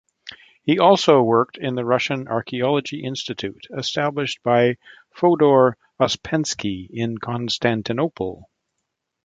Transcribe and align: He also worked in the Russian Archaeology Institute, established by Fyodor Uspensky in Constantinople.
He 0.63 0.79
also 0.79 1.21
worked 1.21 1.59
in 1.59 1.75
the 1.75 1.85
Russian 1.85 2.27
Archaeology 2.27 3.03
Institute, 3.03 3.67
established 3.69 4.41
by 4.41 4.77
Fyodor 5.13 5.77
Uspensky 6.01 6.87
in 6.89 7.19
Constantinople. 7.19 8.49